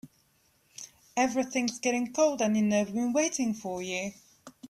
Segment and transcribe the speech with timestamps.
[1.15, 4.11] Everything's getting cold and you know we've been waiting for you.